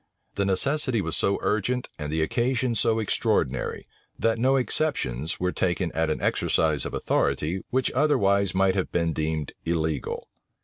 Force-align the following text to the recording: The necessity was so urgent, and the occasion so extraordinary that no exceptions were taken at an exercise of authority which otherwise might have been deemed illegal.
The 0.33 0.45
necessity 0.45 0.99
was 0.99 1.15
so 1.15 1.37
urgent, 1.43 1.87
and 1.99 2.11
the 2.11 2.23
occasion 2.23 2.73
so 2.73 2.97
extraordinary 2.97 3.85
that 4.17 4.39
no 4.39 4.55
exceptions 4.55 5.39
were 5.39 5.51
taken 5.51 5.91
at 5.91 6.09
an 6.09 6.19
exercise 6.23 6.87
of 6.87 6.95
authority 6.95 7.61
which 7.69 7.91
otherwise 7.91 8.55
might 8.55 8.73
have 8.73 8.91
been 8.91 9.13
deemed 9.13 9.53
illegal. 9.63 10.27